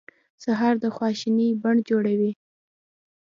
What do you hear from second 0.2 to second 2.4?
سهار د خوشبینۍ بڼ جوړوي.